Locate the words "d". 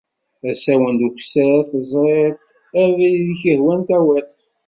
0.99-1.01